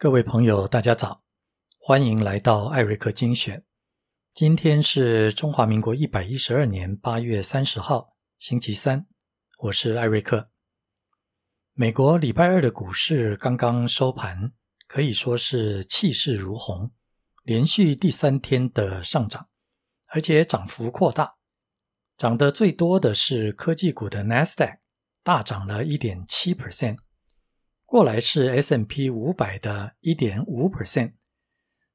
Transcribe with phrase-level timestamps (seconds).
[0.00, 1.24] 各位朋友，大家早，
[1.76, 3.64] 欢迎来到艾瑞克精选。
[4.32, 9.08] 今天是中华民国一百一十二年八月三十号，星期三，
[9.58, 10.50] 我是艾瑞克。
[11.72, 14.52] 美国礼拜二的股市刚刚收盘，
[14.86, 16.92] 可以说是气势如虹，
[17.42, 19.48] 连续第三天的上涨，
[20.10, 21.34] 而且涨幅扩大，
[22.16, 24.78] 涨得最多的是科技股的 NASDAQ，
[25.24, 26.98] 大涨了一点七 percent。
[27.88, 31.14] 过来是 S M P 五百的一点五 percent，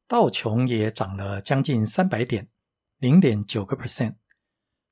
[0.08, 2.50] 道琼也涨了将近三百点，
[2.98, 4.16] 零点九个 percent。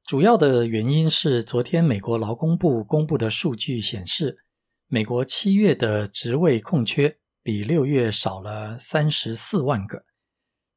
[0.04, 4.46] 主要的原因是昨天美国劳工部公布的数据显示，
[4.86, 10.06] 美国七月的职位空缺比六月少了三十四万个，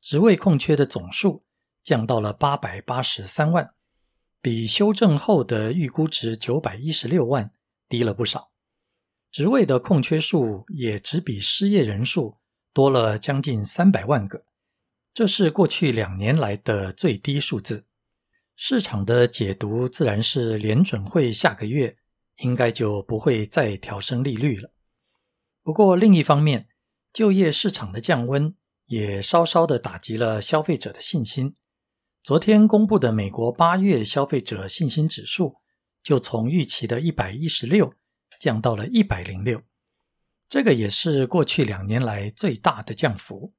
[0.00, 1.44] 职位空缺的总数
[1.82, 3.74] 降到了八百八十三万，
[4.40, 7.52] 比修正后的预估值九百一十六万
[7.90, 8.53] 低了不少。
[9.34, 12.36] 职位的空缺数也只比失业人数
[12.72, 14.44] 多了将近三百万个，
[15.12, 17.84] 这是过去两年来的最低数字。
[18.54, 21.96] 市场的解读自然是联准会下个月
[22.44, 24.70] 应该就不会再调升利率了。
[25.64, 26.68] 不过另一方面，
[27.12, 31.52] 就业市场的降温也稍稍的打击了消费者的信心。
[32.22, 35.56] 昨天公布的美国八月消费者信心指数
[36.04, 37.94] 就从预期的一百一十六。
[38.44, 39.62] 降到了一百零六，
[40.50, 43.54] 这个也是过去两年来最大的降幅，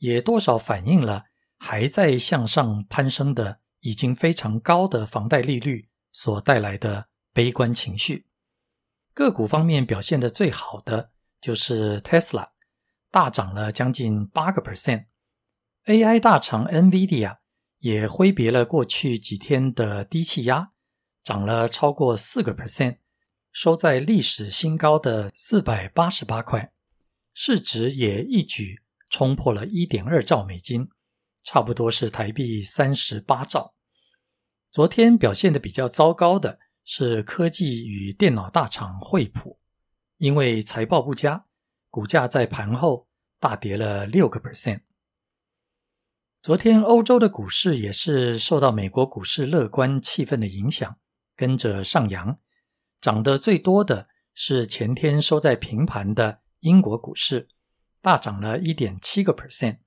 [0.00, 1.24] 也多少反映了
[1.56, 8.26] 还在向上攀升的已经非常高的房贷利率所带来的悲观情绪。
[9.14, 12.48] 个股方面表现的最好的就是 Tesla，
[13.10, 17.38] 大涨了将近八个 percent，AI 大厂 NVIDIA
[17.78, 20.72] 也挥别了过去几天的低气压，
[21.24, 22.98] 涨了超过四个 percent。
[23.52, 26.72] 收在历史新高的四百八十八块，
[27.34, 30.88] 市值也一举冲破了一点二兆美金，
[31.42, 33.74] 差不多是台币三十八兆。
[34.70, 39.58] 昨天表现的比较糟糕的是科技与电脑大厂惠普，
[40.18, 41.46] 因为财报不佳，
[41.90, 43.08] 股价在盘后
[43.40, 44.82] 大跌了六个 percent。
[46.40, 50.98] 昨天欧洲的股市也是受到美国股市乐观气氛的影响，
[51.34, 52.38] 跟着上扬。
[53.00, 57.48] 涨得最多的是前天收在平盘的英国股市，
[58.00, 59.78] 大涨了一点七个 percent。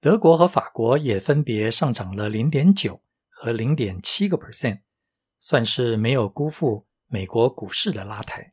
[0.00, 4.80] 德国和法国也分别上涨了零点九和零点七个 percent，
[5.40, 8.52] 算是没有辜负美国股市的拉抬。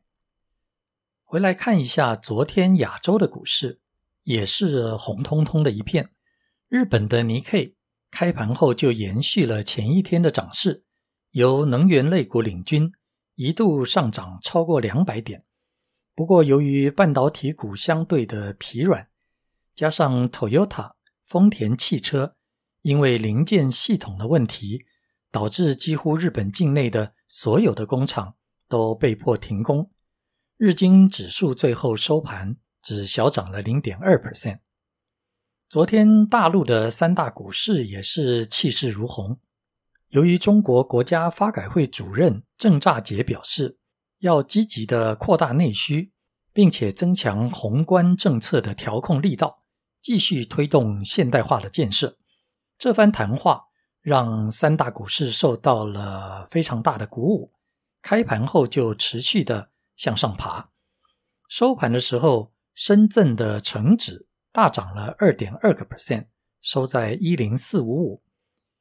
[1.22, 3.80] 回来看一下昨天亚洲的股市，
[4.22, 6.10] 也是红彤彤的一片。
[6.68, 7.76] 日本的尼 K
[8.10, 10.84] 开盘后就延续了前一天的涨势，
[11.32, 12.90] 由能源类股领军。
[13.36, 15.44] 一度上涨超过两百点，
[16.14, 19.08] 不过由于半导体股相对的疲软，
[19.74, 20.92] 加上 Toyota
[21.22, 22.36] 丰田汽车
[22.80, 24.86] 因为零件系统的问题，
[25.30, 28.36] 导致几乎日本境内的所有的工厂
[28.68, 29.90] 都被迫停工。
[30.56, 34.60] 日经指数最后收盘只小涨了零点二 percent。
[35.68, 39.38] 昨天大陆的三大股市也是气势如虹。
[40.10, 43.78] 由于中国国家发改会主任郑乍杰表示，
[44.20, 46.12] 要积极的扩大内需，
[46.52, 49.64] 并且增强宏观政策的调控力道，
[50.00, 52.16] 继续推动现代化的建设。
[52.78, 53.64] 这番谈话
[54.00, 57.52] 让三大股市受到了非常大的鼓舞，
[58.00, 60.70] 开盘后就持续的向上爬。
[61.48, 66.26] 收盘的时候，深圳的成指大涨了二点二个 percent，
[66.60, 68.22] 收在一零四五五。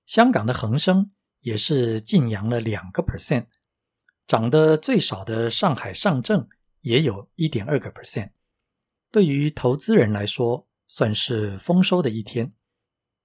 [0.06, 1.10] 香港的恒生。
[1.46, 3.46] 也是净扬了两个 percent，
[4.26, 6.48] 涨得最少的上海上证
[6.82, 8.32] 也有一点二个 percent。
[9.12, 12.52] 对于投资人来说，算是丰收的一天。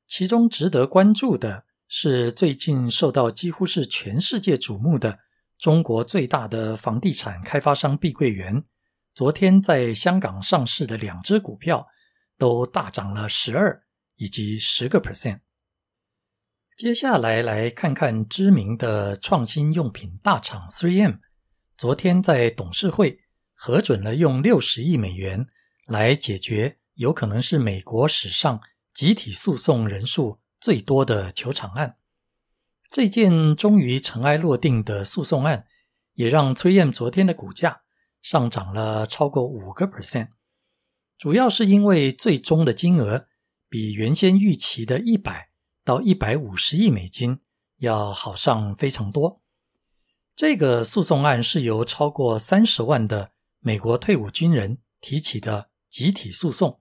[0.07, 5.21] 其中值得关注的是，最近受到几乎是全世界瞩目的
[5.57, 8.63] 中国最大的房地产开发商碧桂园，
[9.15, 11.89] 昨天在香港上市的两只股票
[12.37, 13.83] 都大涨了十二
[14.17, 15.41] 以及十个 percent。
[16.81, 21.19] 接下来来看看知名的创新用品大厂 3M，
[21.77, 23.21] 昨天在董事会
[23.53, 25.47] 核准了用六十亿美元
[25.87, 28.63] 来解决有可能是美国史上
[28.95, 31.99] 集体诉讼人数最多的球场案。
[32.91, 35.67] 这件终于尘埃落定的诉讼案，
[36.15, 37.83] 也让 3M 昨天的股价
[38.23, 40.29] 上涨了超过五个 percent，
[41.19, 43.27] 主要是因为最终的金额
[43.69, 45.50] 比原先预期的一百。
[45.85, 47.41] 到一百五十亿美金
[47.79, 49.41] 要好上非常多。
[50.37, 56.81] 这个诉讼案是由超过三十万的美国退伍军人提起的集体诉讼，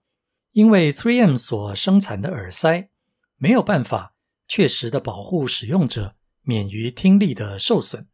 [0.52, 2.90] 因为 3M 所生产的耳塞
[3.38, 4.14] 没有办法
[4.48, 8.08] 确实的保护使用者免于听力的受损。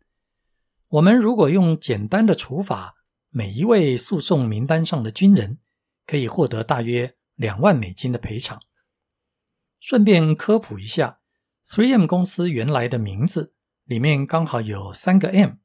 [0.89, 2.95] 我们如果用简单的处罚，
[3.29, 5.59] 每一位诉讼名单上的军人
[6.07, 8.61] 可以获得大约两万美金的赔偿。
[9.87, 11.19] 顺便科普一下
[11.63, 13.53] ，3M 公司原来的名字
[13.83, 15.57] 里面刚好有三个 M，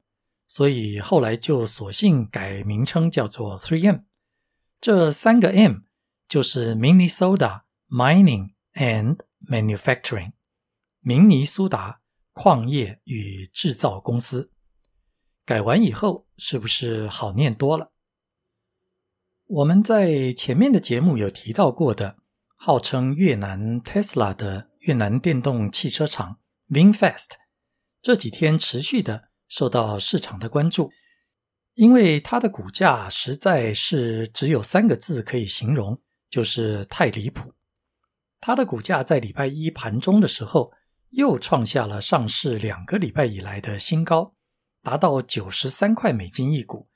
[0.47, 4.03] 所以后来就索性改名称叫做 3M。
[4.79, 5.77] 这三个 M
[6.29, 9.17] 就是 Minnesota Mining and
[9.49, 10.33] Manufacturing，
[10.99, 12.01] 明尼苏达
[12.31, 14.51] 矿业与制造公司。
[15.43, 17.91] 改完以后，是不是好念多了？
[19.47, 22.20] 我们在前面的节目有提到过的。
[22.63, 26.37] 号称越南 Tesla 的越南电动汽车厂
[26.69, 27.29] VinFast
[28.03, 30.91] 这几天持续的受到市场的关注，
[31.73, 35.99] 因为它的股价实在是只有三个字可以形容，
[36.29, 37.51] 就是太离谱。
[38.39, 40.71] 它的股价在礼拜一盘中的时候
[41.09, 44.35] 又创下了上市两个礼拜以来的新高，
[44.83, 46.87] 达到九十三块美金一股，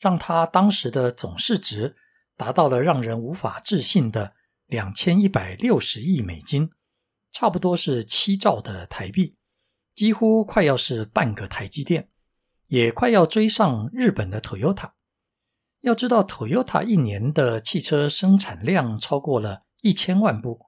[0.00, 1.94] 让它当时的总市值
[2.36, 4.34] 达到了让人无法置信的。
[4.66, 6.70] 两千一百六十亿美金，
[7.30, 9.36] 差不多是七兆的台币，
[9.94, 12.08] 几乎快要是半个台积电，
[12.68, 14.92] 也快要追上日本的 Toyota。
[15.80, 20.66] 要知道，Toyota 一年的汽车生产量超过了一千万部，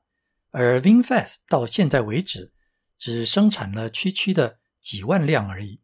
[0.51, 2.53] 而 VinFast 到现在为止
[2.99, 5.81] 只生产了区区的几万辆而已，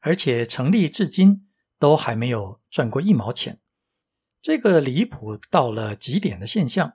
[0.00, 1.46] 而且成立至今
[1.78, 3.60] 都还没有赚过一毛钱。
[4.40, 6.94] 这个离谱到了极点的现象。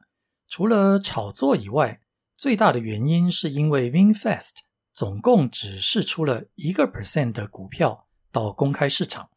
[0.49, 2.01] 除了炒作以外，
[2.35, 4.55] 最大的原因是因为 VinFast
[4.91, 9.29] 总共只释出了一个 percent 的股票到公开市场，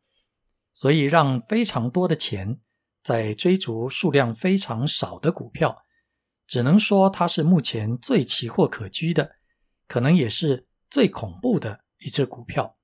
[0.72, 2.60] 所以让非常多的钱
[3.04, 5.84] 在追逐数量非常少的股票。
[6.46, 9.36] 只能说它是目前最奇货可居的，
[9.86, 12.78] 可能也是最恐怖的一只股票。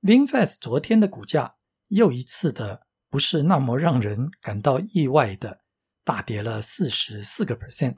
[0.00, 1.56] VinFast 昨天的股价
[1.88, 5.63] 又一次的不是那么让人感到意外的。
[6.04, 7.96] 大跌了四十四个 percent，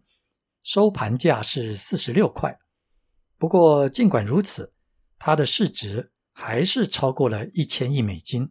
[0.62, 2.58] 收盘价是四十六块。
[3.36, 4.72] 不过尽管如此，
[5.18, 8.48] 它的市值还是超过了一千亿美金，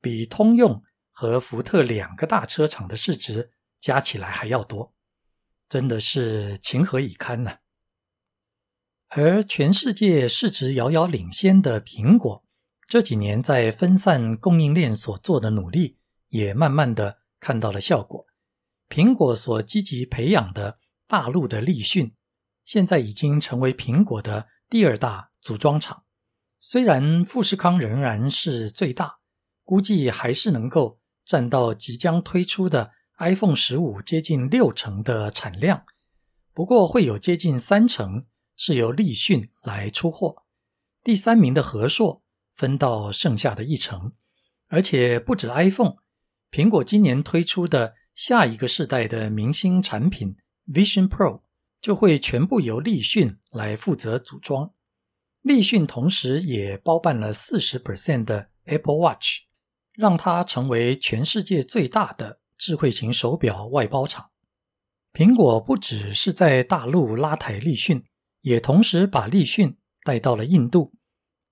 [0.00, 0.82] 比通用
[1.12, 4.94] 和福特两个大车厂的市值加起来还要多，
[5.68, 7.58] 真的是情何以堪呢？
[9.10, 12.44] 而全世界市值遥遥领先的苹果，
[12.88, 18.25] 这几年在分散供应链所做的努力，也慢慢的看到了效果。
[18.88, 20.78] 苹果所积极培养的
[21.08, 22.14] 大陆的立讯，
[22.64, 26.04] 现在已经成为苹果的第二大组装厂。
[26.60, 29.18] 虽然富士康仍然是最大，
[29.64, 35.84] 估计还是能够占到即将推出的 iPhone 十五接近六成的产量。
[36.54, 38.24] 不过会有接近三成
[38.56, 40.44] 是由立讯来出货，
[41.02, 42.22] 第三名的和硕
[42.54, 44.12] 分到剩下的一成。
[44.68, 45.96] 而且不止 iPhone，
[46.50, 47.95] 苹果今年推出的。
[48.16, 50.38] 下一个世代的明星产品
[50.72, 51.42] Vision Pro
[51.82, 54.72] 就会全部由立讯来负责组装。
[55.42, 59.42] 立讯同时也包办了四十 percent 的 Apple Watch，
[59.92, 64.30] 让它成为全世界最大的智慧型手表外包厂。
[65.12, 68.02] 苹果不只是在大陆拉抬立讯，
[68.40, 70.94] 也同时把立讯带到了印度，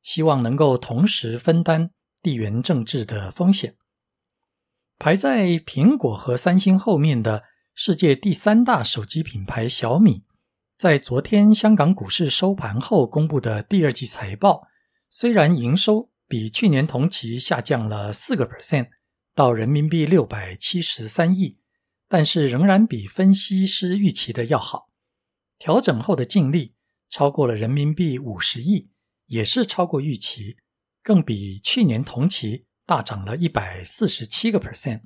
[0.01, 1.91] 希望能够同时分担
[2.23, 3.77] 地缘政治的风险。
[5.05, 7.45] 排在苹果和三星后面的
[7.75, 10.25] 世界第三大手机品牌小米，
[10.79, 14.63] 在昨天香港股市收盘后公布的第二季财报，
[15.11, 18.89] 虽然营收比去年同期下降了四个 percent，
[19.35, 21.59] 到人民币六百七十三亿，
[22.09, 24.89] 但是仍然比分析师预期的要好。
[25.59, 26.77] 调整后的净利
[27.11, 28.89] 超过了人民币五十亿，
[29.27, 30.57] 也是超过预期，
[31.03, 32.65] 更比去年同期。
[32.87, 35.03] 大涨了一百四十七个 percent。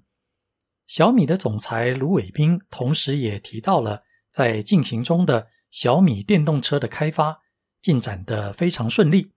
[0.87, 7.43] 小米的总裁卢伟斌同时也提到了，在进行中的小米电动车的开发
[7.81, 9.33] 进展的非常顺利，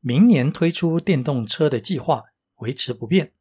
[0.00, 2.22] 明年推出电动车的计划
[2.58, 3.32] 维持不变。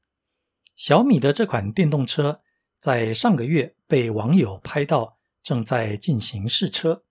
[0.75, 2.41] 小米的这款电动车
[2.79, 7.03] 在上个月被网友拍到正在进行试车，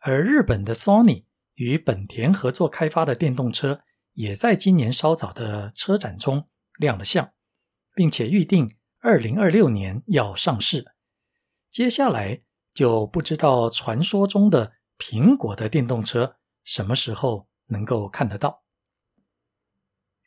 [0.00, 1.24] 而日本的 Sony
[1.54, 3.80] 与本田合作开发的电动车
[4.12, 6.48] 也在今年稍早的车展中。
[6.78, 7.32] 亮了相，
[7.94, 10.92] 并且预定二零二六年要上市。
[11.70, 12.42] 接下来
[12.72, 18.62] 就不知道传说中的苹果的电动车什么时候能够看得到。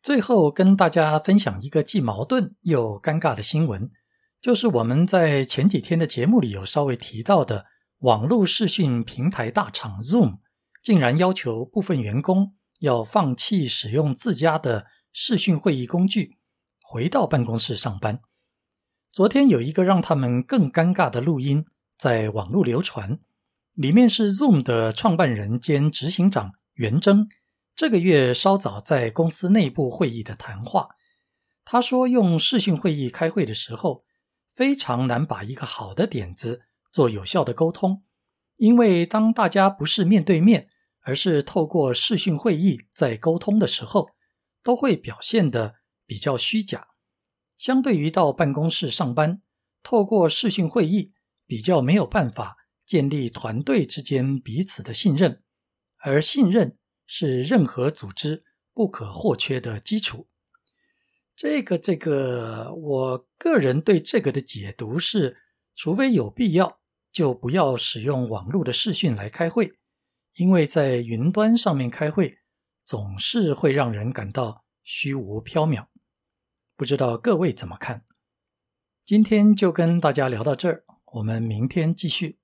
[0.01, 3.91] 最后跟大家分享一个既矛盾又尴尬的新闻，
[4.39, 7.65] 就是我们在前几天的节目里有稍微提到的，
[7.99, 10.39] 网络视讯平台大厂 Zoom
[10.81, 16.38] 竟然要求部分员工要放弃使用自家的视讯会议工具，
[16.91, 18.19] 回到办公室上班。
[19.11, 21.63] 昨天有一个让他们更尴尬的录音
[21.99, 23.19] 在网络流传，
[23.73, 27.29] 里面是 Zoom 的创办人兼执行长袁征
[27.75, 30.87] 这个月稍早在公司内部会议的谈话。
[31.63, 34.03] 他说，用视讯会议开会的时候，
[34.51, 38.01] 非常难把一个好的点子做有效的沟通，
[38.55, 40.67] 因为当大家不是面对面，
[41.03, 44.09] 而是透过视讯会议在沟通的时候，
[44.63, 45.75] 都会表现的
[46.09, 46.87] 比较虚假。
[47.55, 49.43] 相对于到办公室上班，
[49.83, 51.13] 透过视讯会议
[51.45, 55.43] 比较没有办法建立团队之间彼此的信任，
[55.99, 60.27] 而信任是任何组织不可或缺的基础。
[61.35, 65.37] 这个这个，我个人对这个的解读是：
[65.75, 66.79] 除非有必要，
[67.11, 69.73] 就不要使用网络的视讯来开会，
[70.37, 72.39] 因为在云端上面开会
[72.83, 75.85] 总是会让人感到虚无缥缈。
[76.79, 78.05] 不知道各位怎么看？
[79.03, 82.39] 今天就跟大家聊到这儿，我们明天继续。